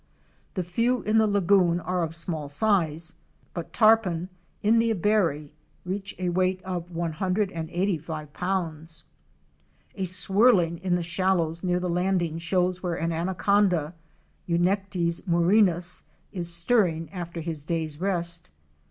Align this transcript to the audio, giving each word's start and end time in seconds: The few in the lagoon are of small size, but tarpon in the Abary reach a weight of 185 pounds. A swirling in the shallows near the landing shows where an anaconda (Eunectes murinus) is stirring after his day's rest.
The 0.55 0.63
few 0.63 1.03
in 1.03 1.19
the 1.19 1.27
lagoon 1.27 1.79
are 1.79 2.01
of 2.01 2.15
small 2.15 2.49
size, 2.49 3.13
but 3.53 3.71
tarpon 3.71 4.29
in 4.63 4.79
the 4.79 4.89
Abary 4.91 5.53
reach 5.85 6.15
a 6.17 6.29
weight 6.29 6.59
of 6.63 6.89
185 6.89 8.33
pounds. 8.33 9.05
A 9.93 10.05
swirling 10.05 10.79
in 10.79 10.95
the 10.95 11.03
shallows 11.03 11.63
near 11.63 11.79
the 11.79 11.87
landing 11.87 12.39
shows 12.39 12.81
where 12.81 12.95
an 12.95 13.11
anaconda 13.11 13.93
(Eunectes 14.47 15.21
murinus) 15.29 16.01
is 16.31 16.51
stirring 16.51 17.07
after 17.13 17.39
his 17.39 17.63
day's 17.63 18.01
rest. 18.01 18.49